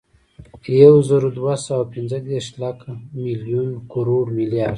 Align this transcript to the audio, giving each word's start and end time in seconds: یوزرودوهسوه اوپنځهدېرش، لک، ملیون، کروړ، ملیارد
یوزرودوهسوه 0.81 1.77
اوپنځهدېرش، 1.79 2.47
لک، 2.61 2.79
ملیون، 3.23 3.69
کروړ، 3.91 4.25
ملیارد 4.37 4.69